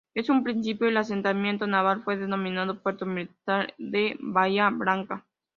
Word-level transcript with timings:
En 0.15 0.31
un 0.31 0.43
principio, 0.43 0.87
el 0.87 0.97
asentamiento 0.97 1.67
naval 1.67 2.01
fue 2.03 2.17
denominado 2.17 2.81
Puerto 2.81 3.05
Militar 3.05 3.75
de 3.77 4.15
Bahía 4.19 4.67
Blanca. 4.71 5.27